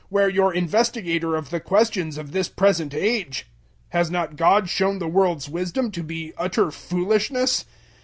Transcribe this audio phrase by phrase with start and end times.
[0.09, 3.45] Where your investigator of the questions of this present age?
[3.89, 7.65] Has not God shown the world's wisdom to be utter foolishness?